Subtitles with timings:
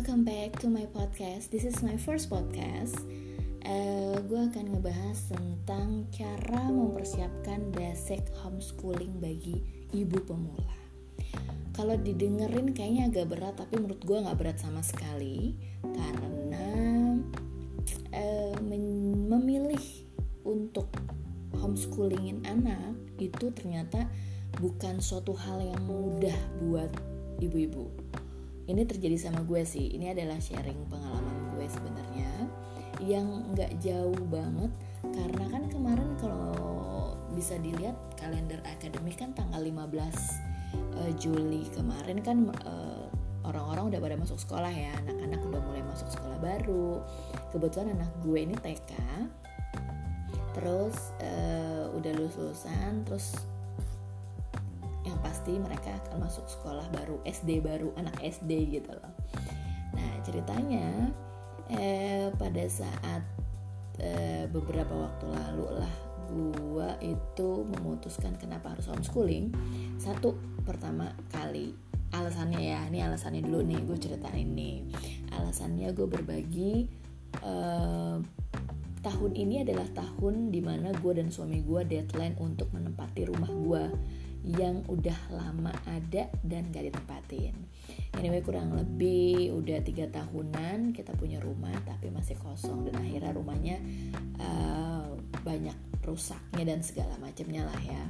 [0.00, 1.52] welcome back to my podcast.
[1.52, 2.96] This is my first podcast.
[3.68, 9.60] Uh, gue akan ngebahas tentang cara mempersiapkan basic homeschooling bagi
[9.92, 10.72] ibu pemula.
[11.76, 16.64] Kalau didengerin kayaknya agak berat, tapi menurut gue nggak berat sama sekali karena
[18.16, 18.56] uh,
[19.28, 19.84] memilih
[20.48, 20.88] untuk
[21.60, 24.08] homeschoolingin anak itu ternyata
[24.64, 26.88] bukan suatu hal yang mudah buat
[27.44, 27.92] ibu-ibu.
[28.70, 29.90] Ini terjadi sama gue sih.
[29.98, 32.30] Ini adalah sharing pengalaman gue sebenarnya
[33.02, 34.70] yang nggak jauh banget.
[35.10, 36.54] Karena kan kemarin kalau
[37.34, 40.06] bisa dilihat kalender akademik kan tanggal 15 uh,
[41.02, 43.10] eh, Juli kemarin kan uh,
[43.42, 44.94] orang-orang udah pada masuk sekolah ya.
[45.02, 47.02] Anak-anak udah mulai masuk sekolah baru.
[47.50, 48.94] Kebetulan anak gue ini TK
[50.50, 53.38] terus uh, udah lulus lulusan terus
[55.50, 59.10] pasti mereka akan masuk sekolah baru SD baru anak SD gitu loh.
[59.98, 61.10] Nah ceritanya
[61.66, 63.26] eh, pada saat
[63.98, 65.94] eh, beberapa waktu lalu lah
[66.30, 69.50] gua itu memutuskan kenapa harus homeschooling.
[69.98, 71.74] Satu pertama kali
[72.14, 74.86] alasannya ya ini alasannya dulu nih gue ceritain nih.
[75.34, 76.86] Alasannya gue berbagi
[77.42, 78.16] eh,
[79.02, 83.84] tahun ini adalah tahun di mana gue dan suami gue deadline untuk menempati rumah gue
[84.44, 87.54] yang udah lama ada dan gak ditempatin.
[88.16, 93.76] Anyway kurang lebih udah tiga tahunan kita punya rumah tapi masih kosong dan akhirnya rumahnya
[94.40, 98.04] uh, banyak rusaknya dan segala macamnya lah ya.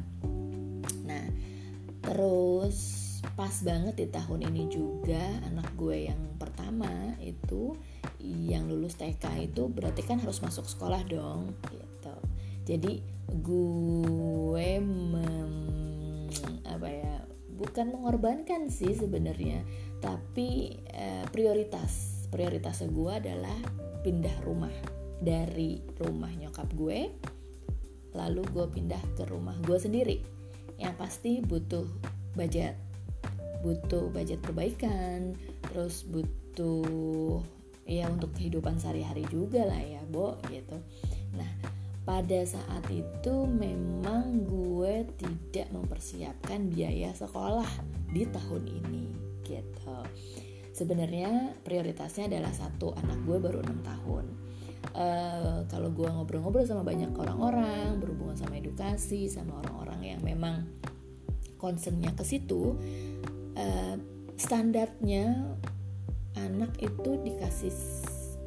[1.05, 1.27] Nah
[2.01, 6.89] terus pas banget di tahun ini juga anak gue yang pertama
[7.21, 7.77] itu
[8.21, 12.17] yang lulus TK itu berarti kan harus masuk sekolah dong gitu
[12.65, 15.60] jadi gue mem,
[17.61, 19.61] bukan mengorbankan sih sebenarnya.
[20.01, 23.59] Tapi eh, prioritas prioritas gue adalah
[24.01, 24.73] pindah rumah
[25.21, 27.13] dari rumah nyokap gue
[28.17, 30.25] lalu gue pindah ke rumah gue sendiri.
[30.81, 31.85] Yang pasti butuh
[32.33, 32.75] budget
[33.61, 35.37] butuh budget perbaikan
[35.69, 37.45] terus butuh
[37.85, 40.81] ya untuk kehidupan sehari-hari juga lah ya Bo gitu.
[41.37, 41.80] Nah
[42.11, 47.71] pada saat itu memang gue tidak mempersiapkan biaya sekolah
[48.11, 49.07] di tahun ini
[49.47, 49.95] gitu.
[50.75, 54.27] Sebenarnya prioritasnya adalah satu anak gue baru enam tahun.
[54.91, 60.67] Uh, kalau gue ngobrol-ngobrol sama banyak orang-orang berhubungan sama edukasi sama orang-orang yang memang
[61.63, 62.75] concernnya ke situ
[63.55, 63.97] uh,
[64.35, 65.53] standarnya
[66.33, 67.71] anak itu dikasih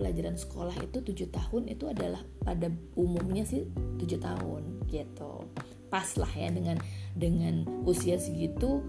[0.04, 2.68] pelajaran sekolah itu tujuh tahun itu adalah pada
[3.00, 3.64] umumnya sih
[4.04, 5.48] tujuh tahun gitu.
[5.88, 6.76] Pas lah ya dengan
[7.16, 8.84] dengan usia segitu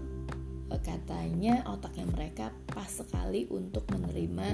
[0.67, 4.47] eh, katanya otaknya mereka pas sekali untuk menerima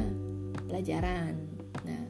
[0.69, 1.33] pelajaran.
[1.81, 2.03] Nah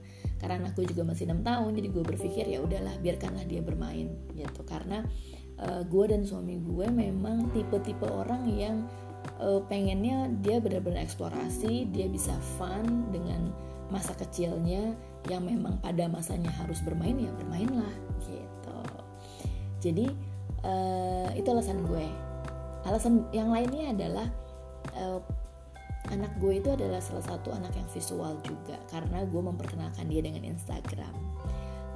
[0.44, 4.68] karena aku juga masih enam tahun jadi gue berpikir ya udahlah biarkanlah dia bermain gitu.
[4.68, 5.08] Karena
[5.64, 8.84] uh, gue dan suami gue memang tipe-tipe orang yang
[9.40, 14.96] uh, pengennya dia benar-benar eksplorasi dia bisa fun dengan masa kecilnya
[15.28, 17.94] yang memang pada masanya harus bermain ya bermainlah
[18.24, 18.80] gitu.
[19.84, 20.08] Jadi
[20.64, 22.08] uh, itu alasan gue.
[22.88, 24.28] Alasan yang lainnya adalah
[24.96, 25.20] uh,
[26.10, 30.48] anak gue itu adalah salah satu anak yang visual juga karena gue memperkenalkan dia dengan
[30.48, 31.14] Instagram.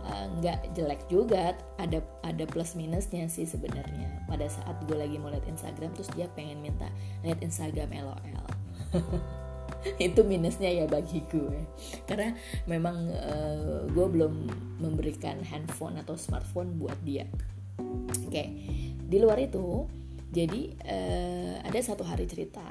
[0.06, 4.22] Eh, nggak uh, jelek juga ada ada plus minusnya sih sebenarnya.
[4.30, 6.86] Pada saat gue lagi mau lihat Instagram terus dia pengen minta
[7.26, 8.22] lihat Instagram LOL
[10.06, 11.59] itu minusnya ya bagi gue
[12.09, 12.34] karena
[12.66, 14.34] memang uh, gue belum
[14.81, 17.25] memberikan handphone atau smartphone buat dia
[18.25, 18.44] oke
[19.06, 19.85] di luar itu
[20.34, 22.63] jadi uh, ada satu hari cerita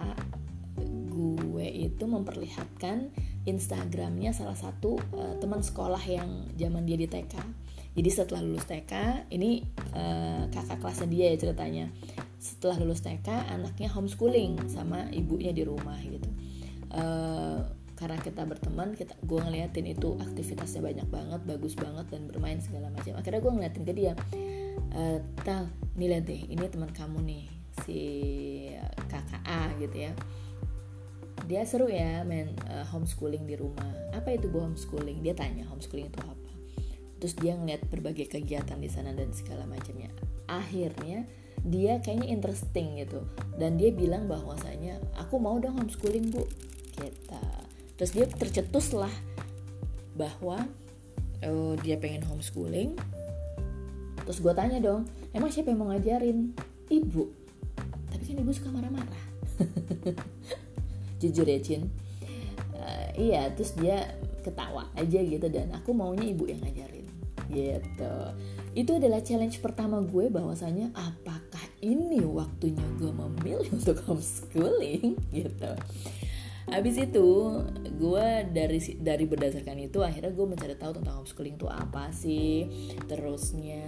[1.14, 3.14] gue itu memperlihatkan
[3.46, 7.34] Instagramnya salah satu uh, teman sekolah yang zaman dia di TK.
[7.94, 8.92] Jadi setelah lulus TK,
[9.30, 9.62] ini
[9.94, 11.86] uh, kakak kelasnya dia ya ceritanya.
[12.42, 16.26] Setelah lulus TK, anaknya homeschooling sama ibunya di rumah gitu.
[16.94, 17.66] Uh,
[17.98, 22.90] karena kita berteman, kita gue ngeliatin itu aktivitasnya banyak banget, bagus banget dan bermain segala
[22.90, 23.18] macam.
[23.18, 24.12] Akhirnya gue ngeliatin ke dia,
[24.94, 27.44] uh, tal, nih lihat deh, ini teman kamu nih
[27.82, 28.00] si
[29.10, 30.12] kakak A gitu ya.
[31.50, 33.90] Dia seru ya main uh, homeschooling di rumah.
[34.14, 35.20] Apa itu bu homeschooling?
[35.22, 36.50] Dia tanya homeschooling itu apa?
[37.18, 40.10] Terus dia ngeliat berbagai kegiatan di sana dan segala macamnya.
[40.46, 41.26] Akhirnya
[41.64, 43.22] dia kayaknya interesting gitu.
[43.56, 46.44] Dan dia bilang bahwasanya aku mau dong homeschooling bu
[46.94, 47.42] kita
[47.94, 49.12] terus dia tercetus lah
[50.14, 50.66] bahwa
[51.46, 52.94] oh, dia pengen homeschooling.
[54.24, 55.04] Terus gue tanya dong
[55.36, 56.54] emang siapa yang mau ngajarin?
[56.88, 57.24] Ibu.
[58.10, 59.24] Tapi kan ibu suka marah-marah.
[61.20, 61.90] Jujur ya Cin.
[62.74, 67.06] Uh, iya terus dia ketawa aja gitu dan aku maunya ibu yang ngajarin
[67.52, 68.14] gitu.
[68.74, 75.72] Itu adalah challenge pertama gue bahwasanya apakah ini waktunya gue memilih untuk homeschooling gitu
[76.68, 77.60] habis itu
[77.94, 82.68] gue dari dari berdasarkan itu akhirnya gue mencari tahu tentang homeschooling itu apa sih.
[83.04, 83.84] Terusnya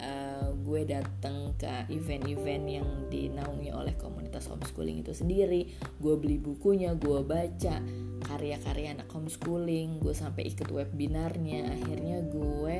[0.00, 5.72] uh, gue datang ke event-event yang dinaungi oleh komunitas homeschooling itu sendiri.
[5.98, 7.80] Gue beli bukunya gue baca
[8.28, 11.72] karya-karya anak homeschooling gue sampai ikut webinarnya.
[11.72, 12.76] Akhirnya gue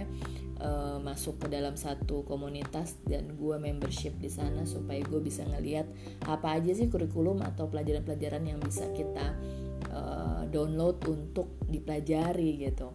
[0.62, 5.86] uh, masuk ke dalam satu komunitas dan gue membership di sana supaya gue bisa ngeliat
[6.26, 9.34] apa aja sih kurikulum atau pelajaran-pelajaran yang bisa kita
[9.94, 12.90] uh, download untuk dipelajari gitu.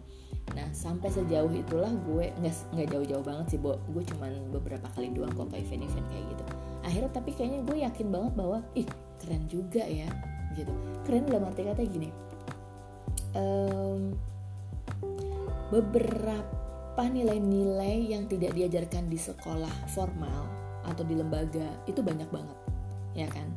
[0.52, 3.80] Nah sampai sejauh itulah gue nggak jauh-jauh banget sih, bo.
[3.92, 6.44] gue cuman beberapa kali doang kok ke event-event kayak gitu.
[6.84, 8.88] Akhirnya tapi kayaknya gue yakin banget bahwa ih
[9.24, 10.08] keren juga ya
[10.52, 10.72] gitu.
[11.08, 12.12] Keren dalam arti kata gini.
[13.34, 14.14] Um,
[15.72, 16.63] beberapa
[16.94, 20.46] apa nilai-nilai yang tidak diajarkan di sekolah formal
[20.86, 22.58] atau di lembaga itu banyak banget
[23.18, 23.50] ya kan?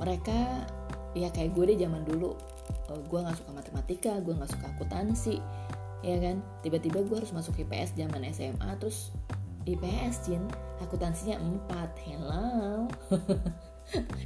[0.00, 0.64] Mereka
[1.12, 2.32] ya kayak gue deh zaman dulu
[2.88, 5.36] uh, gue nggak suka matematika gue nggak suka akuntansi
[6.00, 6.40] ya kan?
[6.64, 9.12] Tiba-tiba gue harus masuk IPS zaman SMA terus
[9.68, 10.40] IPS Jin
[10.80, 11.36] akuntansinya
[11.68, 12.88] 4 hello.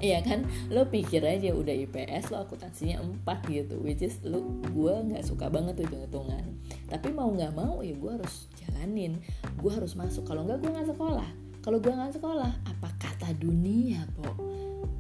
[0.01, 0.49] Iya kan?
[0.73, 4.41] Lo pikir aja udah IPS lo akuntansinya 4 gitu which is lo
[4.71, 6.50] gue nggak suka banget tuh hitung-hitungan
[6.91, 9.23] tapi mau nggak mau ya gue harus jalanin.
[9.57, 10.27] Gue harus masuk.
[10.27, 11.29] Kalau nggak gue nggak sekolah.
[11.63, 14.27] Kalau gue nggak sekolah apa kata dunia po?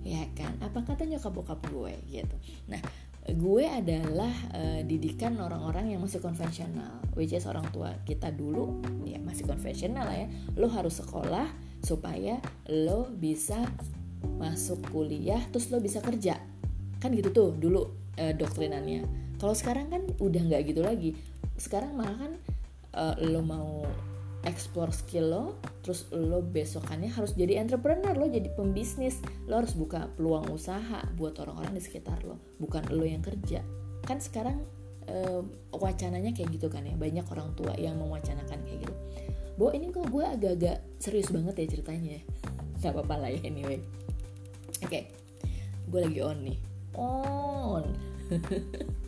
[0.06, 0.54] Ya kan?
[0.62, 1.92] Apa kata nyokap bokap gue?
[2.06, 2.36] Gitu.
[2.70, 2.80] Nah
[3.26, 9.20] gue adalah uh, didikan orang-orang yang masih konvensional which is orang tua kita dulu ya
[9.20, 10.28] masih konvensional lah ya.
[10.56, 11.50] Lo harus sekolah
[11.82, 12.38] supaya
[12.70, 13.60] lo bisa
[14.40, 16.38] masuk kuliah terus lo bisa kerja.
[17.00, 21.16] Kan gitu tuh dulu e, doktrinannya kalau sekarang kan udah nggak gitu lagi.
[21.56, 22.32] Sekarang malah kan
[22.92, 23.88] e, lo mau
[24.44, 25.44] explore skill lo
[25.84, 29.24] terus lo besokannya harus jadi entrepreneur lo jadi pembisnis.
[29.48, 33.64] Lo harus buka peluang usaha buat orang-orang di sekitar lo bukan lo yang kerja.
[34.04, 34.60] Kan sekarang
[35.08, 35.40] e,
[35.72, 38.94] wacananya kayak gitu kan ya banyak orang tua yang mewacanakan kayak gitu.
[39.56, 42.20] Bo ini kok gue agak-agak serius banget ya ceritanya
[42.80, 43.80] Gak apa-apa lah ya anyway.
[44.84, 45.02] Oke okay.
[45.88, 46.58] gue lagi on nih.
[46.92, 47.84] On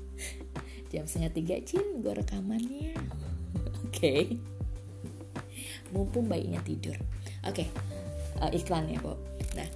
[0.93, 2.93] jam setengah tiga cin gue rekamannya
[3.89, 4.37] oke okay.
[5.91, 6.95] mumpung bayinya tidur
[7.49, 7.69] oke okay.
[8.45, 9.17] uh, iklan ya Bob
[9.57, 9.69] nah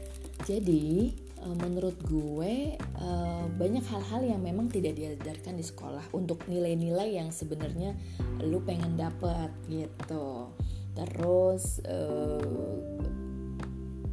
[0.45, 7.17] jadi uh, menurut gue uh, banyak hal-hal yang memang tidak diajarkan di sekolah untuk nilai-nilai
[7.17, 7.97] yang sebenarnya
[8.45, 10.53] lu pengen dapet gitu
[10.93, 12.77] terus uh,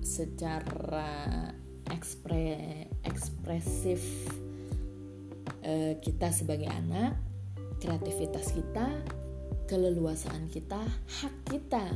[0.04, 1.52] secara
[1.92, 4.04] ekspre, ekspresif
[5.66, 7.18] uh, kita sebagai anak,
[7.80, 8.88] kreativitas kita,
[9.68, 10.80] keleluasaan kita,
[11.24, 11.88] hak kita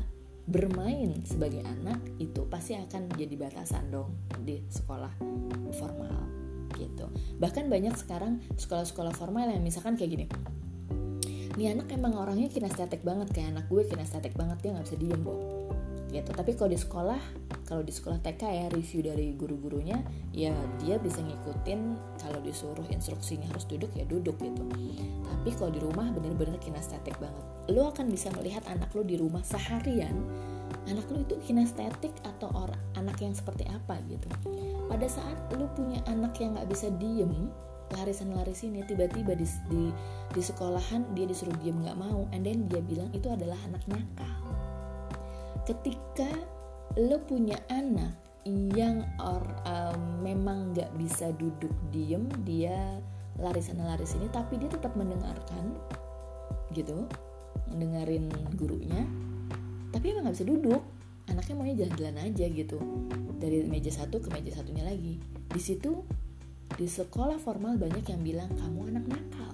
[0.47, 4.15] bermain sebagai anak itu pasti akan jadi batasan dong
[4.47, 5.11] di sekolah
[5.75, 6.15] formal
[6.79, 7.11] gitu.
[7.39, 10.25] Bahkan banyak sekarang sekolah-sekolah formal yang misalkan kayak gini.
[11.57, 15.21] Ini anak emang orangnya kinestetik banget kayak anak gue kinestetik banget dia nggak bisa diem
[15.25, 15.67] boh
[16.11, 17.19] gitu tapi kalau di sekolah
[17.67, 19.99] kalau di sekolah TK ya review dari guru-gurunya
[20.31, 24.63] ya dia bisa ngikutin kalau disuruh instruksinya harus duduk ya duduk gitu.
[25.27, 27.43] Tapi kalau di rumah bener-bener kinestetik banget.
[27.75, 30.15] Lo akan bisa melihat anak lo di rumah seharian
[30.87, 34.27] anak lo itu kinestetik atau orang anak yang seperti apa gitu.
[34.87, 37.51] Pada saat lo punya anak yang nggak bisa diem
[37.95, 39.83] larisan laris ini tiba-tiba di, di
[40.35, 44.35] di sekolahan dia disuruh diem nggak mau and then dia bilang itu adalah anak nakal.
[45.67, 46.31] Ketika
[46.95, 48.15] lo punya anak
[48.47, 52.95] yang or, um, memang nggak bisa duduk diem dia
[53.37, 55.75] lari sana lari sini tapi dia tetap mendengarkan
[56.71, 57.05] gitu.
[57.67, 59.03] Mendengarin gurunya
[59.91, 60.81] tapi emang nggak bisa duduk.
[61.27, 62.79] Anaknya maunya jalan-jalan aja gitu.
[63.35, 65.19] Dari meja satu ke meja satunya lagi.
[65.51, 66.07] Di situ
[66.79, 69.53] di sekolah formal banyak yang bilang kamu anak nakal.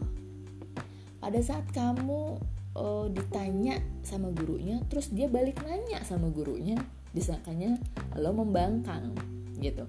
[1.17, 2.37] Pada saat kamu
[2.77, 6.77] uh, ditanya sama gurunya terus dia balik nanya sama gurunya
[7.13, 7.77] disangkanya
[8.17, 9.13] lo membangkang
[9.61, 9.85] gitu.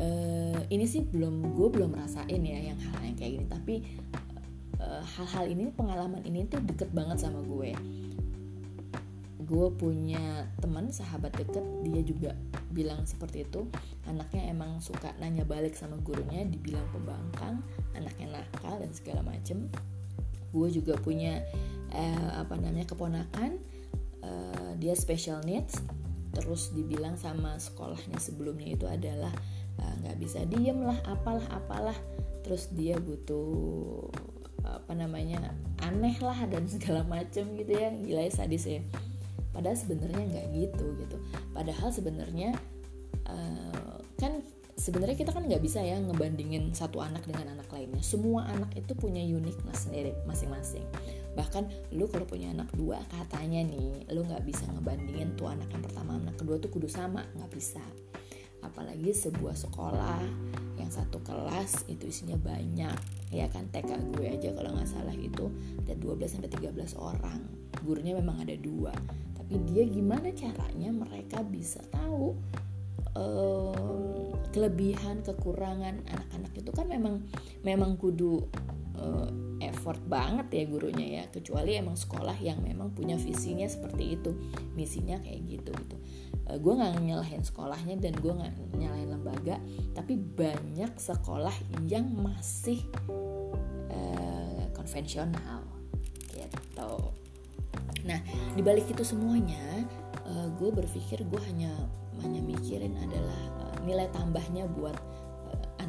[0.00, 3.46] Uh, ini sih belum gue belum rasain ya yang hal yang kayak gini.
[3.46, 3.74] Tapi
[4.80, 7.76] eh, hal-hal uh, ini pengalaman ini tuh deket banget sama gue.
[9.44, 12.30] Gue punya teman sahabat deket dia juga
[12.72, 13.68] bilang seperti itu.
[14.08, 17.60] Anaknya emang suka nanya balik sama gurunya dibilang pembangkang
[17.92, 19.68] anaknya nakal dan segala macem.
[20.50, 21.44] Gue juga punya
[21.92, 23.60] uh, apa namanya keponakan.
[24.20, 25.80] Uh, dia special needs
[26.30, 29.32] terus dibilang sama sekolahnya sebelumnya itu adalah
[29.78, 31.98] eh, nggak uh, bisa diem lah apalah apalah.
[32.46, 34.08] Terus dia butuh
[34.60, 37.90] apa namanya aneh lah dan segala macem gitu ya.
[37.90, 38.82] Gila ya sadis ya.
[39.50, 41.16] Padahal sebenarnya nggak gitu gitu.
[41.50, 42.54] Padahal sebenarnya
[43.26, 44.40] uh, kan
[44.78, 48.00] sebenarnya kita kan nggak bisa ya ngebandingin satu anak dengan anak lainnya.
[48.00, 50.86] Semua anak itu punya uniqueness sendiri masing-masing
[51.38, 55.82] bahkan lu kalau punya anak dua katanya nih lu nggak bisa ngebandingin tuh anak yang
[55.82, 57.82] pertama anak kedua tuh kudu sama nggak bisa.
[58.60, 60.20] Apalagi sebuah sekolah
[60.76, 62.96] yang satu kelas itu isinya banyak
[63.32, 63.70] ya kan?
[63.72, 65.48] TK gue aja kalau nggak salah itu
[65.86, 67.40] ada 12 sampai 13 orang.
[67.80, 68.92] Gurunya memang ada dua.
[69.32, 72.36] Tapi dia gimana caranya mereka bisa tahu
[73.16, 77.22] um, kelebihan kekurangan anak-anak itu kan memang
[77.62, 78.44] memang kudu
[78.98, 79.30] uh,
[79.80, 81.24] effort banget ya gurunya ya.
[81.32, 84.36] Kecuali emang sekolah yang memang punya visinya seperti itu
[84.76, 85.96] misinya kayak gitu gitu.
[86.52, 89.56] Uh, gue nggak nyalahin sekolahnya dan gue nggak nyalahin lembaga
[89.96, 91.56] tapi banyak sekolah
[91.88, 92.84] yang masih
[93.88, 95.64] uh, konvensional
[96.36, 96.92] gitu.
[98.04, 98.20] Nah
[98.52, 99.88] dibalik itu semuanya
[100.28, 101.72] uh, gue berpikir gue hanya
[102.20, 104.92] hanya mikirin adalah uh, nilai tambahnya buat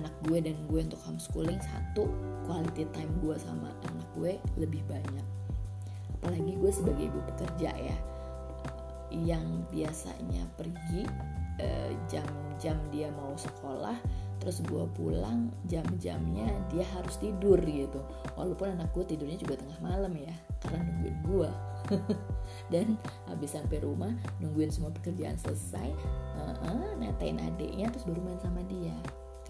[0.01, 2.09] anak gue dan gue untuk homeschooling satu
[2.49, 5.25] quality time gue sama anak gue lebih banyak.
[6.17, 7.97] Apalagi gue sebagai ibu pekerja ya
[9.11, 11.03] yang biasanya pergi
[11.59, 13.99] eh, jam-jam dia mau sekolah
[14.41, 18.01] terus gue pulang jam-jamnya dia harus tidur gitu.
[18.33, 20.33] Walaupun anak gue tidurnya juga tengah malam ya
[20.65, 21.51] karena nungguin gue.
[22.73, 22.97] Dan
[23.29, 25.89] habis sampai rumah nungguin semua pekerjaan selesai
[26.37, 28.93] uh -uh, netain adiknya terus baru main sama dia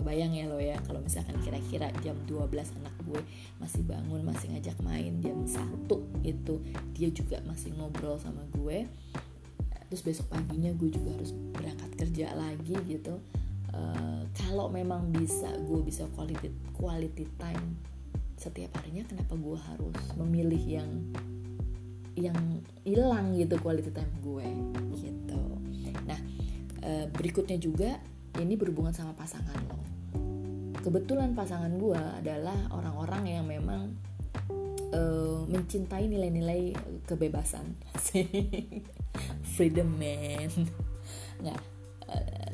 [0.01, 2.49] kebayang ya lo ya kalau misalkan kira-kira jam 12
[2.81, 3.21] anak gue
[3.61, 6.57] masih bangun masih ngajak main jam satu itu
[6.97, 8.89] dia juga masih ngobrol sama gue
[9.93, 13.19] terus besok paginya gue juga harus berangkat kerja lagi gitu.
[13.75, 17.75] Uh, kalau memang bisa gue bisa quality quality time
[18.39, 20.91] setiap harinya kenapa gue harus memilih yang
[22.15, 22.39] yang
[22.87, 24.47] hilang gitu quality time gue
[24.95, 25.43] gitu.
[26.07, 26.19] Nah
[26.87, 27.99] uh, berikutnya juga
[28.39, 29.90] ini berhubungan sama pasangan lo
[30.81, 33.93] kebetulan pasangan gue adalah orang-orang yang memang
[34.91, 36.73] uh, mencintai nilai-nilai
[37.05, 37.77] kebebasan.
[39.55, 40.49] Freedom man.
[41.41, 41.61] Nggak
[42.09, 42.51] uh,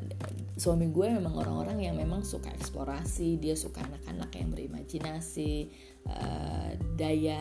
[0.59, 5.69] suami gue memang orang-orang yang memang suka eksplorasi dia suka anak-anak yang berimajinasi
[6.09, 7.39] uh, daya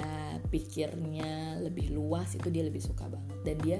[0.53, 3.39] pikirnya lebih luas itu dia lebih suka banget.
[3.43, 3.79] Dan dia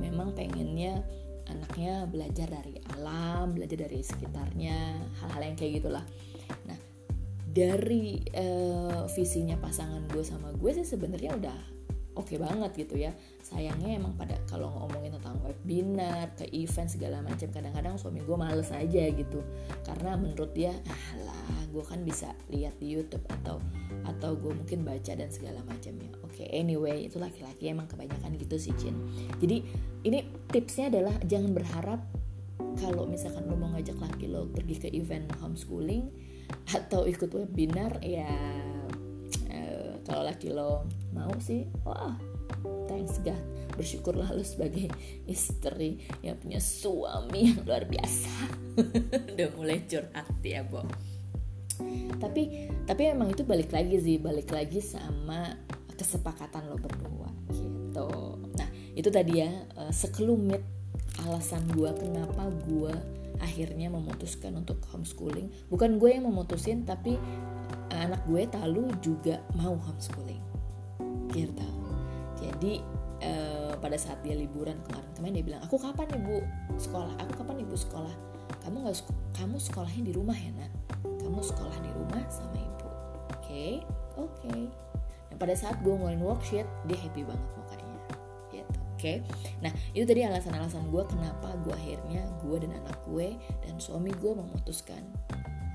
[0.00, 1.04] memang pengennya
[1.46, 6.02] anaknya belajar dari alam belajar dari sekitarnya hal-hal yang kayak gitulah
[6.68, 6.78] nah
[7.46, 11.58] dari uh, visinya pasangan gue sama gue sih sebenarnya udah
[12.16, 13.12] oke okay banget gitu ya.
[13.44, 18.72] Sayangnya emang pada kalau ngomongin tentang webinar ke event segala macam kadang-kadang suami gue males
[18.72, 19.44] aja gitu.
[19.84, 23.60] Karena menurut dia ah lah gue kan bisa lihat di YouTube atau
[24.08, 26.10] atau gue mungkin baca dan segala macamnya.
[26.24, 28.96] Oke okay, anyway itu laki-laki emang kebanyakan gitu sih Cin.
[29.38, 29.62] Jadi
[30.08, 32.00] ini tipsnya adalah jangan berharap
[32.80, 36.08] kalau misalkan lo mau ngajak laki lo pergi ke event homeschooling
[36.72, 38.30] atau ikut webinar ya
[39.50, 42.36] eh, kalau laki lo mau sih wah
[42.86, 43.38] thanks God.
[43.76, 44.88] Bersyukurlah lu sebagai
[45.28, 48.32] istri yang punya suami yang luar biasa.
[49.36, 50.86] Udah mulai curhat ya Bo.
[52.16, 55.52] Tapi tapi emang itu balik lagi sih balik lagi sama
[55.92, 58.08] kesepakatan lo berdua gitu.
[58.56, 60.64] Nah itu tadi ya eh, sekelumit
[61.28, 62.94] alasan gue kenapa gue
[63.40, 65.52] akhirnya memutuskan untuk homeschooling.
[65.72, 67.18] Bukan gue yang memutusin tapi
[67.92, 70.42] anak gue Talu juga mau homeschooling.
[71.32, 71.68] Gitu.
[72.36, 72.80] Jadi
[73.24, 76.44] uh, pada saat dia liburan kemarin-kemarin dia bilang aku kapan ibu?
[76.76, 77.14] Sekolah.
[77.26, 78.14] Aku kapan ibu sekolah?
[78.62, 78.96] Kamu nggak
[79.36, 80.72] kamu sekolahnya di rumah ya nak?
[81.02, 82.88] Kamu sekolah di rumah sama ibu.
[83.34, 83.44] Oke.
[83.44, 83.72] Okay?
[84.16, 84.32] oke.
[84.42, 84.62] Okay.
[85.30, 87.65] nah pada saat gue ngeluarin worksheet dia happy banget oke
[89.06, 89.18] okay?
[89.62, 94.32] nah itu tadi alasan-alasan gue kenapa gue akhirnya gue dan anak gue dan suami gue
[94.34, 95.02] memutuskan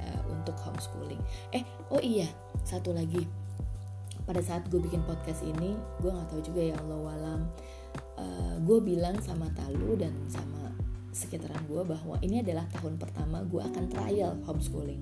[0.01, 1.21] uh, untuk homeschooling.
[1.55, 2.27] Eh oh iya
[2.65, 3.25] satu lagi.
[4.21, 7.41] Pada saat gue bikin podcast ini gue nggak tahu juga ya Allah walam.
[8.15, 10.69] Uh, gue bilang sama Talu dan sama
[11.11, 15.01] sekitaran gue bahwa ini adalah tahun pertama gue akan trial homeschooling.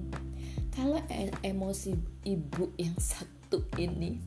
[0.74, 1.94] Kalau e emosi
[2.26, 4.22] ibu yang satu ini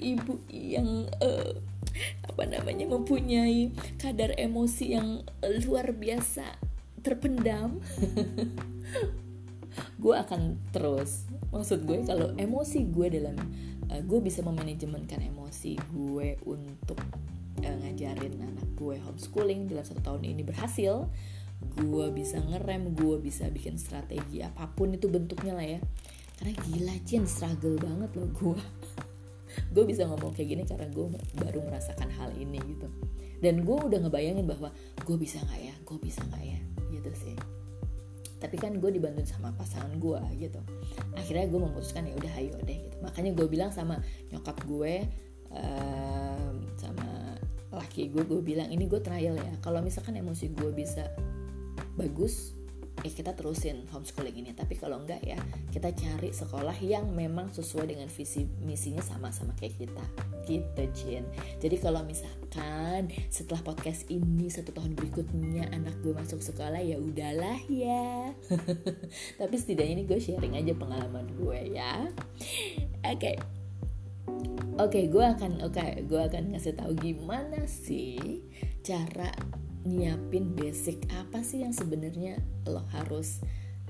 [0.00, 1.52] ibu yang uh,
[2.26, 3.70] apa namanya mempunyai
[4.00, 5.22] kadar emosi yang
[5.66, 6.58] luar biasa
[7.04, 7.78] terpendam.
[10.02, 11.26] Gue akan terus.
[11.50, 13.36] Maksud gue kalau emosi gue dalam
[13.90, 16.98] uh, gue bisa memanajemenkan emosi gue untuk
[17.62, 21.06] uh, ngajarin anak gue homeschooling dalam satu tahun ini berhasil
[21.64, 25.80] gue bisa ngerem gue bisa bikin strategi apa pun itu bentuknya lah ya.
[26.34, 28.58] Karena gila Cin struggle banget loh gue
[29.72, 31.06] gue bisa ngomong kayak gini karena gue
[31.40, 32.88] baru merasakan hal ini gitu.
[33.42, 34.72] Dan gue udah ngebayangin bahwa
[35.04, 35.74] gue bisa nggak ya?
[35.84, 36.58] Gue bisa nggak ya?
[36.94, 37.36] Gitu sih.
[38.40, 40.60] Tapi kan gue dibantuin sama pasangan gue gitu.
[41.16, 42.96] Akhirnya gue memutuskan ya udah ayo deh gitu.
[43.04, 44.00] Makanya gue bilang sama
[44.32, 45.04] nyokap gue
[45.52, 47.36] um, sama
[47.74, 49.52] laki gue gue bilang ini gue trial ya.
[49.60, 51.10] Kalau misalkan emosi gue bisa
[52.00, 52.53] bagus
[53.02, 54.50] eh kita terusin homeschooling ini.
[54.54, 55.40] Tapi kalau enggak ya
[55.74, 60.04] kita cari sekolah yang memang sesuai dengan visi misinya sama-sama kayak kita.
[60.46, 61.24] Gitu Jin.
[61.58, 67.58] Jadi kalau misalkan setelah podcast ini satu tahun berikutnya anak gue masuk sekolah ya udahlah
[67.66, 68.30] ya.
[69.40, 72.06] Tapi setidaknya ini gue sharing aja pengalaman gue ya.
[73.02, 73.18] Oke.
[73.18, 73.36] Okay.
[74.74, 78.42] Oke, okay, gue akan oke, okay, gue akan ngasih tahu gimana sih
[78.82, 79.30] cara
[79.84, 83.40] nyiapin basic apa sih yang sebenarnya lo harus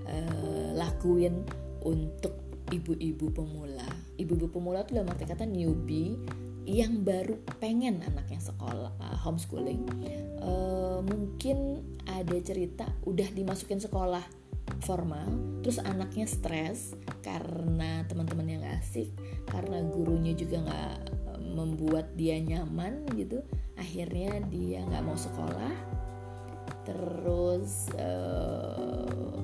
[0.06, 1.46] uh, lakuin
[1.86, 2.34] untuk
[2.74, 3.86] ibu-ibu pemula.
[4.18, 6.18] Ibu-ibu pemula itu dalam arti kata newbie
[6.64, 9.84] yang baru pengen anaknya sekolah uh, homeschooling.
[10.40, 14.24] Uh, mungkin ada cerita udah dimasukin sekolah
[14.84, 15.28] formal
[15.60, 19.12] terus anaknya stres karena teman-teman yang asik
[19.48, 20.96] karena gurunya juga nggak
[21.56, 23.44] membuat dia nyaman gitu
[23.74, 25.74] akhirnya dia nggak mau sekolah
[26.84, 29.38] terus uh,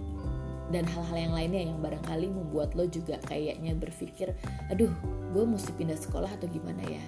[0.70, 4.30] dan hal-hal yang lainnya yang barangkali membuat lo juga kayaknya berpikir
[4.70, 4.92] aduh
[5.34, 7.04] gue mesti pindah sekolah atau gimana ya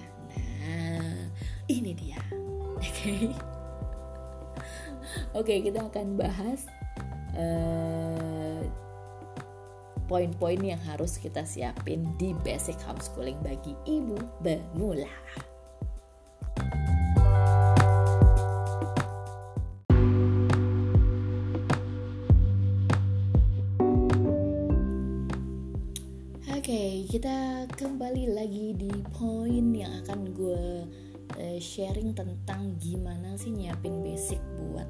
[0.63, 1.17] nah
[1.71, 3.23] ini dia oke okay.
[5.31, 6.67] oke okay, kita akan bahas
[7.39, 8.61] uh,
[10.07, 15.09] poin-poin yang harus kita siapin di basic homeschooling bagi ibu pemula.
[27.13, 30.65] Kita kembali lagi di poin yang akan gue
[31.37, 34.89] uh, sharing tentang gimana sih nyiapin basic buat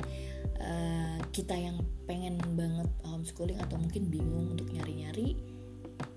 [0.63, 5.35] uh, kita yang pengen banget homeschooling atau mungkin bingung untuk nyari-nyari.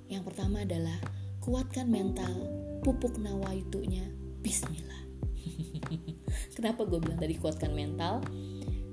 [0.06, 0.94] Yang pertama adalah
[1.42, 2.38] kuatkan mental
[2.86, 4.06] pupuk nawaitunya.
[4.46, 5.02] Bismillah.
[6.54, 8.22] Kenapa gue bilang tadi kuatkan mental?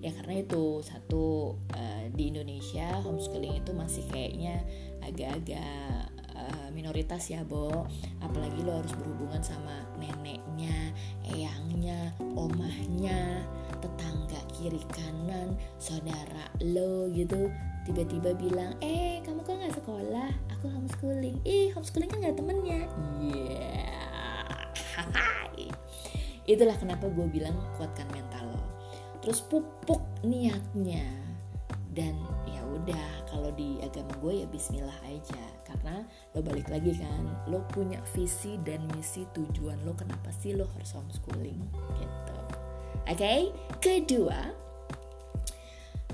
[0.02, 4.65] Ya karena itu satu uh, di Indonesia homeschooling itu masih kayaknya
[5.06, 7.86] agak-agak uh, minoritas ya Bo.
[8.22, 10.93] Apalagi lo harus berhubungan sama neneknya
[11.28, 13.43] eyangnya omahnya
[13.80, 17.50] tetangga kiri kanan saudara lo gitu.
[17.84, 20.32] Tiba-tiba bilang eh kamu kok nggak sekolah?
[20.58, 21.43] Aku homeschooling.
[21.43, 22.82] Ih homeschooling kan nggak temennya.
[23.19, 23.93] Iya yeah.
[26.43, 28.63] itulah kenapa gue bilang kuatkan mental lo.
[29.24, 31.04] Terus pupuk niatnya.
[31.93, 32.17] Dan
[32.50, 36.06] ya udah kalau di agama gue ya Bismillah aja karena
[36.38, 40.94] lo balik lagi kan lo punya visi dan misi tujuan lo kenapa sih lo harus
[40.94, 41.58] homeschooling
[41.98, 42.34] gitu
[43.04, 43.40] Oke, okay?
[43.84, 44.48] kedua,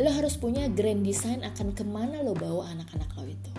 [0.01, 3.53] lo harus punya grand design akan ke mana lo bawa anak-anak lo itu.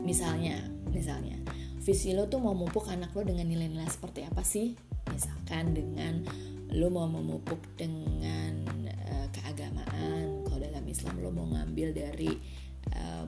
[0.00, 0.56] Misalnya,
[0.88, 1.36] misalnya,
[1.84, 4.72] visi lo tuh mau memupuk anak lo dengan nilai-nilai seperti apa sih?
[5.12, 6.24] Misalkan dengan
[6.72, 10.40] lo mau memupuk dengan uh, keagamaan.
[10.48, 12.40] Kalau dalam Islam lo mau ngambil dari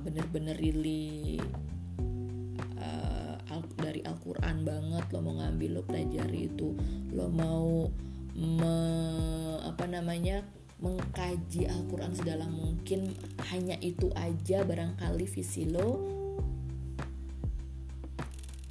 [0.03, 1.39] bener-bener really
[2.79, 6.75] uh, al dari Al-Quran banget lo mau ngambil lo pelajari itu.
[7.15, 7.87] Lo mau
[8.37, 8.77] me,
[9.63, 10.43] apa namanya
[10.83, 13.15] mengkaji Al-Quran sedalam mungkin
[13.55, 16.03] hanya itu aja barangkali visi lo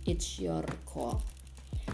[0.03, 1.23] it's your call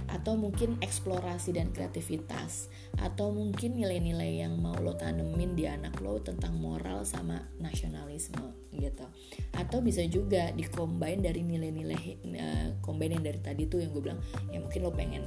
[0.07, 2.71] atau mungkin eksplorasi dan kreativitas.
[2.97, 9.05] Atau mungkin nilai-nilai yang mau lo tanemin di anak lo tentang moral sama nasionalisme gitu.
[9.53, 14.19] Atau bisa juga dikombin dari nilai-nilai uh, combine yang dari tadi tuh yang gue bilang
[14.49, 15.23] ya mungkin lo pengen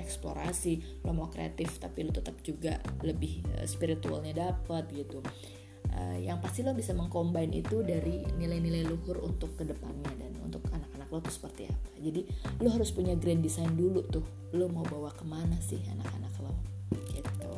[0.00, 5.22] eksplorasi lo mau kreatif tapi lo tetap juga lebih uh, spiritualnya dapat gitu.
[5.88, 10.27] Uh, yang pasti lo bisa mengcombine itu dari nilai-nilai luhur untuk ke depannya
[11.08, 11.88] anak-anak lo tuh seperti apa.
[11.98, 12.20] Jadi
[12.60, 14.24] lo harus punya grand design dulu tuh.
[14.52, 16.52] Lo mau bawa ke mana sih anak-anak lo?
[17.16, 17.52] Gitu.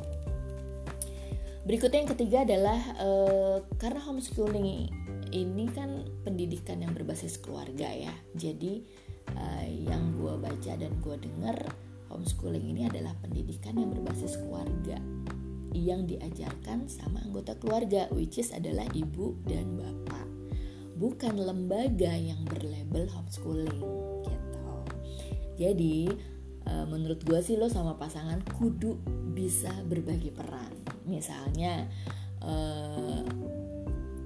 [1.67, 4.91] Berikutnya yang ketiga adalah uh, karena homeschooling
[5.31, 8.15] ini kan pendidikan yang berbasis keluarga ya.
[8.39, 8.83] Jadi
[9.35, 11.59] uh, yang gue baca dan gue dengar
[12.11, 14.99] homeschooling ini adalah pendidikan yang berbasis keluarga
[15.71, 20.20] yang diajarkan sama anggota keluarga which is adalah ibu dan bapak
[21.01, 23.81] bukan lembaga yang berlabel homeschooling
[24.29, 24.77] gitu.
[25.57, 26.13] Jadi
[26.69, 29.01] eh, menurut gue sih lo sama pasangan kudu
[29.33, 30.69] bisa berbagi peran.
[31.09, 31.89] Misalnya
[32.45, 33.25] uh,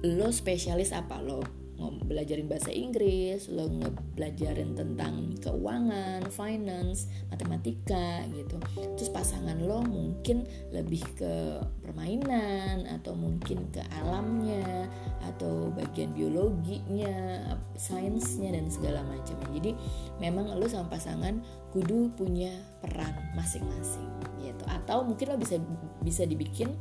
[0.05, 1.64] lo spesialis apa lo
[2.05, 8.55] belajarin bahasa Inggris, lo ngebelajarin tentang keuangan, finance, matematika gitu.
[8.95, 14.87] Terus pasangan lo mungkin lebih ke permainan atau mungkin ke alamnya
[15.35, 19.35] atau bagian biologinya, sainsnya dan segala macam.
[19.51, 19.75] Jadi
[20.21, 21.41] memang lo sama pasangan
[21.75, 24.07] kudu punya peran masing-masing
[24.39, 24.63] gitu.
[24.69, 25.59] Atau mungkin lo bisa
[25.99, 26.71] bisa dibikin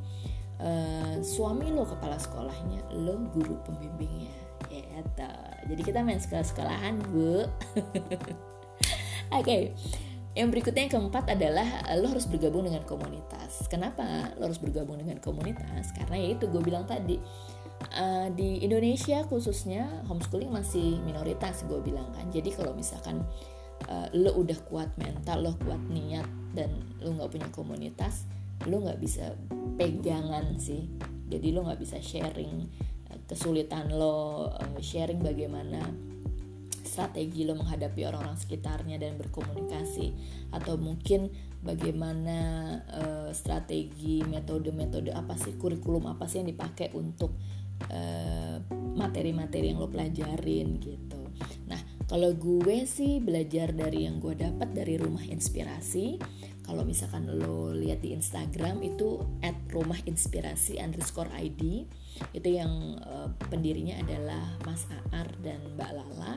[0.63, 4.44] uh, suami lo kepala sekolahnya, lo guru pembimbingnya
[4.83, 7.33] gitu jadi kita main sekolah-sekolahan bu.
[9.33, 9.45] Oke.
[9.45, 9.63] Okay.
[10.35, 13.71] yang berikutnya yang keempat adalah eh, lo harus bergabung dengan komunitas.
[13.71, 15.95] Kenapa lo harus bergabung dengan komunitas?
[15.95, 17.19] Karena ya itu gue bilang tadi.
[17.95, 22.27] Uh, di Indonesia khususnya homeschooling masih minoritas gue bilang kan.
[22.35, 23.23] Jadi kalau misalkan
[23.87, 26.71] uh, lo udah kuat mental lo kuat niat dan
[27.03, 28.27] lo nggak punya komunitas
[28.71, 29.39] lo nggak bisa
[29.79, 30.91] pegangan sih.
[31.31, 32.67] Jadi lo nggak bisa sharing
[33.27, 35.81] kesulitan lo uh, sharing bagaimana
[36.85, 40.15] strategi lo menghadapi orang-orang sekitarnya dan berkomunikasi
[40.55, 41.33] atau mungkin
[41.65, 42.39] bagaimana
[42.87, 47.35] uh, strategi metode-metode apa sih kurikulum apa sih yang dipakai untuk
[47.85, 51.21] materi materi-materi yang lo pelajarin gitu.
[51.67, 56.23] Nah kalau gue sih belajar dari yang gue dapat dari rumah inspirasi
[56.65, 61.85] kalau misalkan lo lihat di Instagram itu at rumah inspirasi underscore ID
[62.33, 66.35] itu yang uh, pendirinya adalah Mas Aar dan Mbak Lala.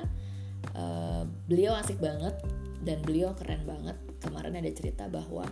[0.76, 2.36] Uh, beliau asik banget
[2.84, 3.96] dan beliau keren banget.
[4.20, 5.48] Kemarin ada cerita bahwa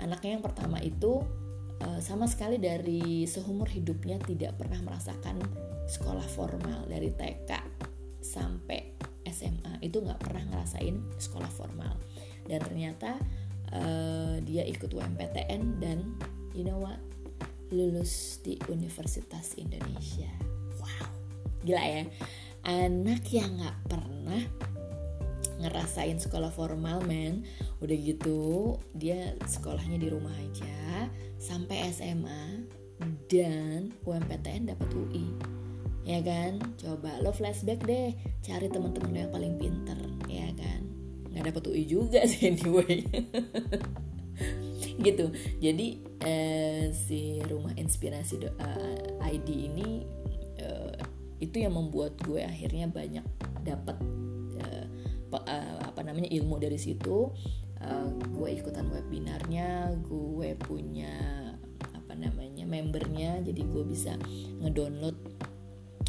[0.00, 1.20] anaknya yang pertama itu
[1.84, 5.36] uh, sama sekali dari seumur hidupnya tidak pernah merasakan
[5.84, 7.50] sekolah formal dari TK
[8.24, 8.96] sampai
[9.28, 11.98] SMA itu nggak pernah ngerasain sekolah formal.
[12.44, 13.16] Dan ternyata
[13.74, 16.14] uh, dia ikut UMPTN dan
[16.54, 16.98] you know what?
[17.74, 20.30] Lulus di Universitas Indonesia.
[20.78, 21.06] Wow.
[21.66, 22.04] Gila ya.
[22.64, 24.42] Anak yang nggak pernah
[25.58, 27.42] ngerasain sekolah formal men.
[27.82, 32.64] Udah gitu dia sekolahnya di rumah aja sampai SMA
[33.26, 35.26] dan UMPTN dapat UI
[36.04, 36.60] ya kan?
[36.76, 38.12] Coba lo flashback deh
[38.44, 40.33] cari teman-teman lo yang paling pinter ya
[41.34, 43.02] nggak dapet UI juga sih anyway.
[45.04, 45.26] Gitu.
[45.58, 48.54] Jadi eh, si rumah inspirasi do, uh,
[49.26, 50.06] eh, ID ini
[50.62, 50.94] uh,
[51.42, 53.26] itu yang membuat gue akhirnya banyak
[53.66, 53.98] dapat
[54.62, 54.86] uh,
[55.34, 57.34] uh, apa namanya ilmu dari situ.
[57.82, 61.12] Uh, gue ikutan webinarnya gue punya
[61.90, 63.42] apa namanya membernya.
[63.42, 64.14] Jadi gue bisa
[64.62, 65.33] ngedownload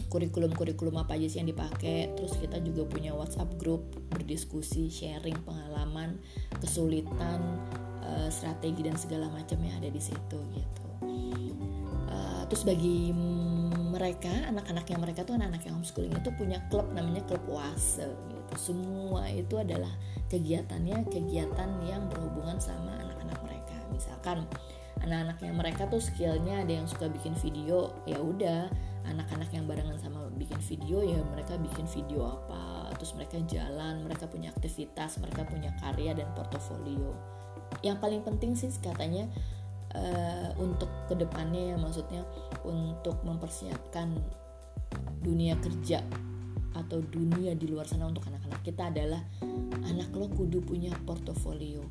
[0.09, 6.21] kurikulum-kurikulum apa aja sih yang dipakai terus kita juga punya WhatsApp group berdiskusi sharing pengalaman
[6.61, 7.41] kesulitan
[8.05, 10.85] uh, strategi dan segala macam yang ada di situ gitu.
[12.05, 13.11] Uh, terus bagi
[13.95, 18.53] mereka anak-anaknya mereka tuh anak-anak yang homeschooling itu punya klub namanya klub wase gitu.
[18.59, 19.91] Semua itu adalah
[20.27, 23.75] kegiatannya kegiatan yang berhubungan sama anak-anak mereka.
[23.89, 24.43] Misalkan
[24.99, 28.67] anak-anaknya mereka tuh skillnya ada yang suka bikin video ya udah.
[29.05, 29.94] Anak-anak yang barengan
[30.65, 36.17] video ya mereka bikin video apa terus mereka jalan mereka punya aktivitas mereka punya karya
[36.17, 37.13] dan portofolio.
[37.85, 39.29] Yang paling penting sih katanya
[39.93, 42.25] uh, untuk ke depannya ya maksudnya
[42.65, 44.15] untuk mempersiapkan
[45.21, 46.01] dunia kerja
[46.75, 49.23] atau dunia di luar sana untuk anak-anak kita adalah
[49.87, 51.81] anak lo kudu punya portofolio.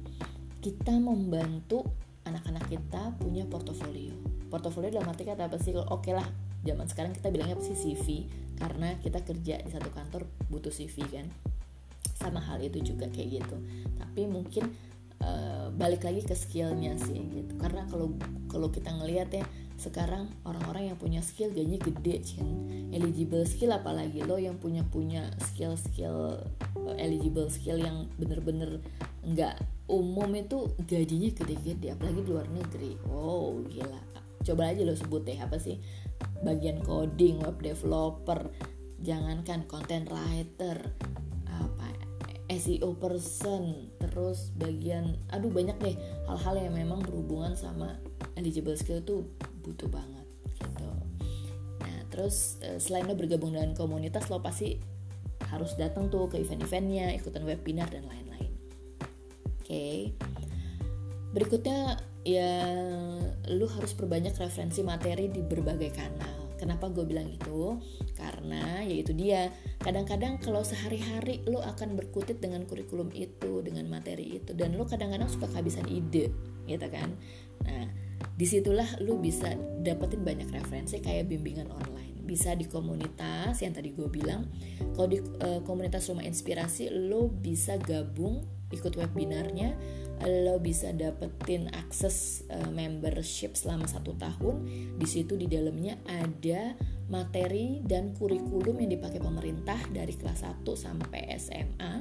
[0.60, 1.84] Kita membantu
[2.24, 4.16] anak-anak kita punya portofolio.
[4.48, 5.72] Portofolio dalam arti kata apa sih?
[5.76, 10.24] Oke okay lah zaman sekarang kita bilangnya pasti CV karena kita kerja di satu kantor
[10.48, 11.29] butuh CV kan?
[12.16, 13.57] Sama hal itu juga kayak gitu.
[14.00, 14.72] Tapi mungkin
[15.20, 17.53] uh, balik lagi ke skillnya sih gitu.
[17.61, 18.16] Karena kalau
[18.48, 22.46] kalau kita ngelihat ya sekarang orang-orang yang punya skill gajinya gede kan
[22.94, 26.46] eligible skill apalagi lo yang punya punya skill skill
[26.79, 28.79] uh, eligible skill yang bener-bener
[29.27, 29.59] nggak
[29.90, 32.94] umum itu gajinya gede-gede apalagi di luar negeri.
[33.05, 35.80] Wow gila coba aja lo sebut deh apa sih
[36.44, 38.52] bagian coding, web developer,
[39.00, 40.92] jangankan content writer,
[41.48, 41.88] apa
[42.52, 45.96] SEO person, terus bagian aduh banyak deh
[46.28, 47.96] hal-hal yang memang berhubungan sama
[48.37, 49.24] eligible skill itu
[49.64, 50.26] butuh banget
[50.61, 50.90] gitu.
[51.80, 54.76] Nah, terus eh, selain lo bergabung dengan komunitas lo pasti
[55.48, 58.52] harus datang tuh ke event-eventnya, ikutan webinar dan lain-lain.
[59.61, 59.64] Oke.
[59.64, 59.98] Okay.
[61.35, 62.72] Berikutnya ya
[63.52, 66.56] lu harus perbanyak referensi materi di berbagai kanal.
[66.56, 67.76] Kenapa gue bilang itu?
[68.16, 69.52] Karena yaitu dia
[69.84, 75.28] kadang-kadang kalau sehari-hari lo akan berkutit dengan kurikulum itu, dengan materi itu, dan lo kadang-kadang
[75.28, 76.32] suka kehabisan ide,
[76.64, 77.12] gitu kan?
[77.68, 77.84] Nah,
[78.34, 79.52] di situlah lu bisa
[79.84, 84.48] dapetin banyak referensi kayak bimbingan online bisa di komunitas yang tadi gue bilang
[84.96, 89.76] kalau di uh, komunitas rumah inspirasi lo bisa gabung ikut webinarnya
[90.22, 94.62] lo bisa dapetin akses uh, membership selama satu tahun
[94.94, 96.79] di situ di dalamnya ada
[97.11, 101.94] materi dan kurikulum yang dipakai pemerintah dari kelas 1 sampai SMA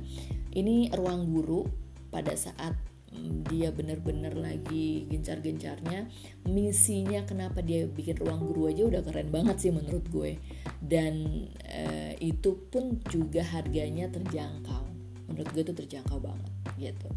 [0.50, 1.68] Ini ruang guru
[2.10, 2.74] pada saat
[3.14, 6.10] mm, dia bener-bener lagi gencar-gencarnya
[6.50, 10.42] misinya kenapa dia bikin ruang guru aja udah keren banget sih menurut gue.
[10.82, 14.90] Dan uh, itu pun juga harganya terjangkau.
[15.30, 17.08] Menurut gue itu terjangkau banget gitu.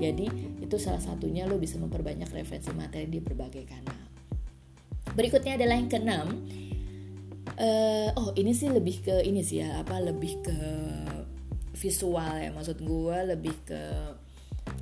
[0.00, 0.26] Jadi
[0.64, 4.00] itu salah satunya lo bisa memperbanyak referensi materi di berbagai kanal.
[5.12, 6.28] Berikutnya adalah yang keenam.
[7.60, 10.58] Uh, oh ini sih lebih ke ini sih ya apa lebih ke
[11.76, 13.82] visual ya maksud gue lebih ke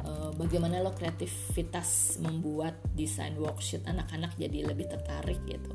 [0.07, 5.74] uh, bagaimana lo kreativitas membuat desain worksheet anak-anak jadi lebih tertarik gitu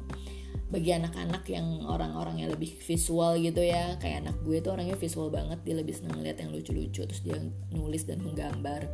[0.73, 3.93] bagi anak-anak yang orang-orang yang lebih visual gitu ya.
[4.01, 7.37] Kayak anak gue tuh orangnya visual banget dia lebih senang ngeliat yang lucu-lucu terus dia
[7.69, 8.89] nulis dan menggambar.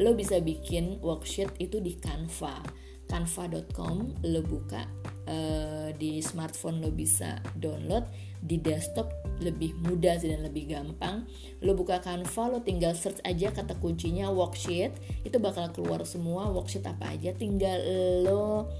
[0.00, 2.64] Lo bisa bikin worksheet itu di Canva.
[3.08, 4.84] Canva.com lo buka
[5.28, 8.08] uh, di smartphone lo bisa download.
[8.40, 9.12] Di desktop
[9.44, 11.28] lebih mudah sih dan lebih gampang.
[11.60, 14.96] Lo buka Canva lo tinggal search aja kata kuncinya worksheet.
[15.28, 17.36] Itu bakal keluar semua worksheet apa aja.
[17.36, 17.84] Tinggal
[18.24, 18.72] lo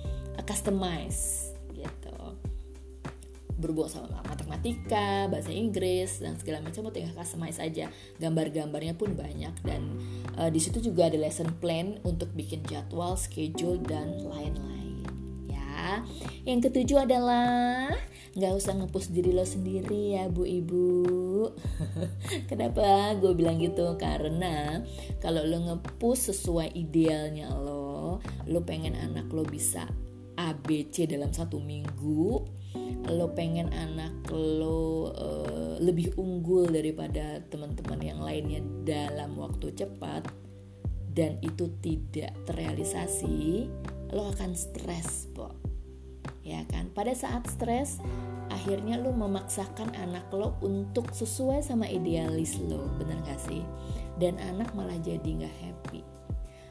[0.49, 1.58] customize
[3.59, 7.91] berhubung sama matematika, bahasa Inggris dan segala macam lo tinggal customize aja.
[8.23, 9.99] Gambar-gambarnya pun banyak dan
[10.39, 15.03] uh, di situ juga ada lesson plan untuk bikin jadwal, schedule dan lain-lain.
[15.51, 16.07] Ya.
[16.47, 17.93] Yang ketujuh adalah
[18.39, 21.51] nggak usah ngepus diri lo sendiri ya bu ibu
[22.51, 24.87] kenapa gue bilang gitu karena
[25.19, 29.91] kalau lo ngepus sesuai idealnya lo lo pengen anak lo bisa
[30.39, 32.38] ABC dalam satu minggu
[33.09, 40.29] lo pengen anak lo uh, lebih unggul daripada teman-teman yang lainnya dalam waktu cepat
[41.17, 43.67] dan itu tidak terrealisasi
[44.15, 45.53] lo akan stres po.
[46.47, 46.89] Ya kan?
[46.97, 48.01] Pada saat stres
[48.49, 53.61] akhirnya lo memaksakan anak lo untuk sesuai sama idealis lo bener gak sih?
[54.17, 56.01] Dan anak malah jadi nggak happy.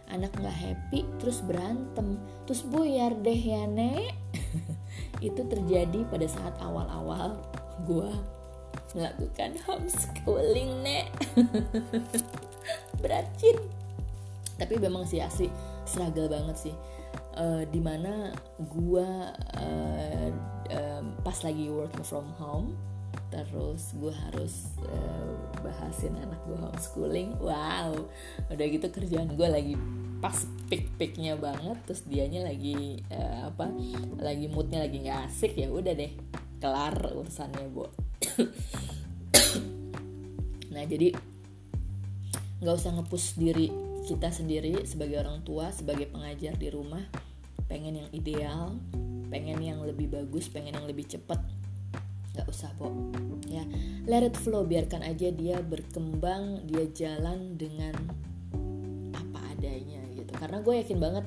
[0.08, 2.17] Anak nggak happy terus berantem.
[2.47, 4.15] Terus buyar deh ya nek
[5.19, 7.38] itu terjadi pada saat awal-awal
[7.86, 8.10] gue
[8.93, 11.08] melakukan homeschooling nek.
[13.01, 13.58] Beracin
[14.58, 15.47] tapi memang sih asli
[15.86, 16.75] struggle banget sih.
[17.38, 19.10] Uh, di mana gue
[19.62, 20.30] uh,
[20.73, 22.73] uh, pas lagi working from home
[23.27, 27.38] terus gue harus uh, bahasin anak gue homeschooling.
[27.41, 28.08] Wow.
[28.49, 29.75] Udah gitu kerjaan gue lagi
[30.17, 30.34] pas
[30.65, 33.69] pik-piknya banget terus dianya lagi uh, apa
[34.17, 36.10] lagi moodnya lagi nggak asik ya udah deh
[36.58, 37.86] kelar urusannya bu
[40.73, 41.13] nah jadi
[42.65, 43.69] nggak usah ngepus diri
[44.10, 47.06] kita sendiri sebagai orang tua sebagai pengajar di rumah.
[47.69, 48.73] Pengen yang ideal
[49.27, 51.39] pengen yang lebih bagus pengen yang lebih cepat
[52.38, 52.93] nggak usah po
[53.50, 53.65] ya
[54.08, 54.63] let it flow.
[54.63, 57.93] Biarkan aja dia berkembang dia jalan dengan
[59.12, 60.32] apa adanya gitu.
[60.38, 61.26] Karena gue yakin banget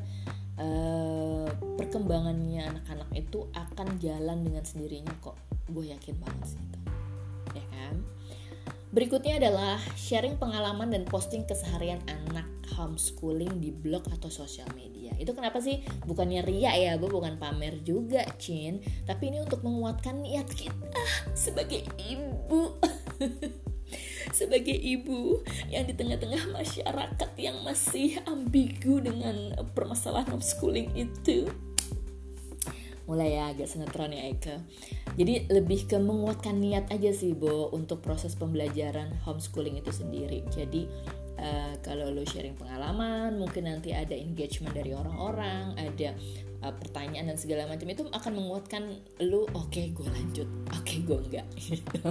[0.56, 5.36] uh, perkembangannya anak-anak itu akan jalan dengan sendirinya kok.
[5.68, 6.78] Gue yakin banget sih itu.
[7.54, 7.94] Ya kan?
[8.90, 14.99] Berikutnya adalah sharing pengalaman dan posting keseharian anak homeschooling di blog atau sosial media.
[15.20, 15.84] Itu kenapa sih?
[16.08, 18.80] Bukannya ria ya, gue bukan pamer juga, Cin.
[19.04, 21.04] Tapi ini untuk menguatkan niat kita
[21.36, 22.80] sebagai ibu.
[24.30, 31.50] sebagai ibu yang di tengah-tengah masyarakat yang masih ambigu dengan permasalahan homeschooling itu
[33.10, 34.56] mulai ya agak sinetron ya Eka
[35.18, 40.86] jadi lebih ke menguatkan niat aja sih Bo untuk proses pembelajaran homeschooling itu sendiri jadi
[41.40, 46.14] uh, kalau lo sharing pengalaman mungkin nanti ada engagement dari orang-orang ada
[46.62, 48.82] uh, pertanyaan dan segala macam itu akan menguatkan
[49.24, 50.48] lo oke okay, gue lanjut.
[50.76, 51.46] Oke okay, gue enggak.
[51.70, 52.04] Gitu.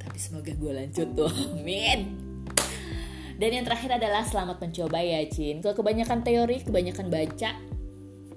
[0.00, 1.30] Tapi semoga gue lanjut tuh.
[1.54, 2.00] Amin.
[3.40, 5.64] Dan yang terakhir adalah selamat mencoba ya Cin.
[5.64, 7.50] Kalau kebanyakan teori kebanyakan baca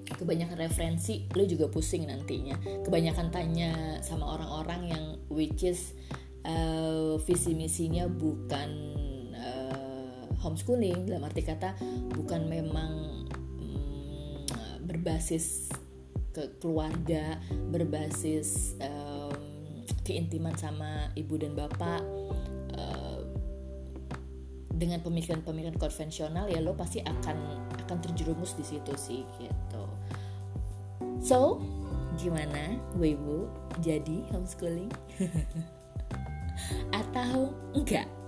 [0.04, 2.56] kebanyakan referensi lu juga pusing nantinya.
[2.86, 5.92] Kebanyakan tanya sama orang-orang yang which is
[6.46, 8.70] uh, visi misinya bukan
[10.44, 11.72] homeschooling dalam arti kata
[12.12, 12.92] bukan memang
[14.52, 15.72] um, berbasis
[16.36, 17.40] ke keluarga
[17.72, 19.32] berbasis um,
[20.04, 22.04] keintiman sama ibu dan bapak
[22.76, 23.24] uh,
[24.74, 27.38] dengan pemikiran-pemikiran konvensional ya lo pasti akan
[27.86, 29.84] akan terjerumus di situ sih gitu.
[31.24, 31.62] So,
[32.20, 33.48] gimana gue ibu
[33.80, 34.92] jadi homeschooling?
[37.00, 38.23] Atau enggak?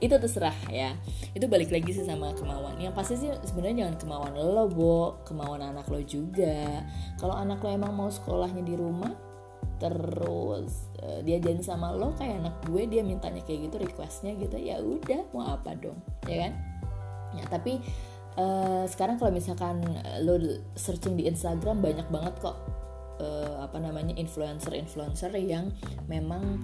[0.00, 0.92] Itu terserah ya.
[1.32, 2.76] Itu balik lagi sih sama kemauan.
[2.80, 5.20] Yang pasti sih sebenarnya jangan kemauan lo bo.
[5.24, 6.84] Kemauan anak lo juga.
[7.16, 9.12] Kalau anak lo emang mau sekolahnya di rumah
[9.76, 14.56] terus uh, dia jadi sama lo kayak anak gue dia mintanya kayak gitu requestnya gitu
[14.56, 16.52] ya udah mau apa dong ya kan?
[17.36, 17.84] Ya tapi
[18.40, 19.84] uh, sekarang kalau misalkan
[20.24, 20.40] lo
[20.80, 22.56] searching di Instagram banyak banget kok
[23.20, 25.72] uh, apa namanya influencer-influencer yang
[26.08, 26.56] memang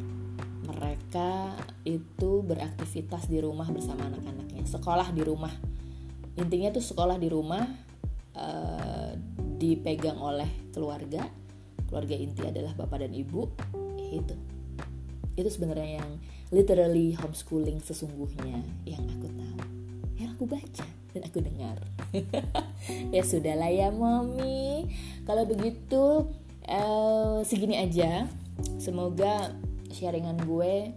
[0.63, 4.63] mereka itu beraktivitas di rumah bersama anak-anaknya.
[4.67, 5.53] Sekolah di rumah.
[6.39, 7.67] Intinya tuh sekolah di rumah
[8.39, 9.11] uh,
[9.59, 11.27] dipegang oleh keluarga.
[11.91, 13.51] Keluarga inti adalah bapak dan ibu.
[13.99, 14.35] Itu.
[15.35, 16.11] Itu sebenarnya yang
[16.53, 19.61] literally homeschooling sesungguhnya yang aku tahu.
[20.17, 21.79] Yang aku baca dan aku dengar.
[23.15, 24.91] Ya sudahlah ya mommy.
[25.23, 26.27] Kalau begitu
[26.67, 28.27] uh, segini aja.
[28.83, 29.55] Semoga
[29.93, 30.97] sharingan gue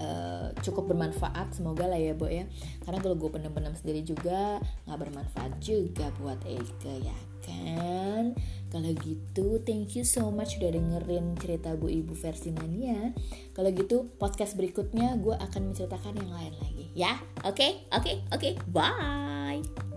[0.00, 1.52] Uh, cukup bermanfaat.
[1.52, 2.48] Semoga lah ya Bo ya.
[2.88, 4.56] Karena kalau gue pendem-pendem sendiri juga
[4.88, 8.32] nggak bermanfaat juga buat Eke ya kan?
[8.72, 13.12] Kalau gitu thank you so much udah dengerin cerita Bu Ibu versi mania.
[13.52, 16.86] Kalau gitu podcast berikutnya gue akan menceritakan yang lain lagi.
[16.96, 17.20] Ya?
[17.44, 17.60] Oke?
[17.60, 17.70] Okay?
[17.92, 18.00] oke?
[18.00, 18.16] Okay?
[18.32, 18.40] oke?
[18.40, 18.52] Okay.
[18.72, 19.89] bye